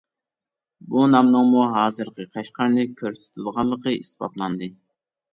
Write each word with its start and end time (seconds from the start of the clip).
بۇ 0.93 1.01
نامنىڭمۇ 1.09 1.65
ھازىرقى 1.75 2.25
قەشقەرنى 2.37 2.85
كۆرسىتىدىغانلىقى 3.01 3.93
ئىسپاتلاندى. 3.99 4.71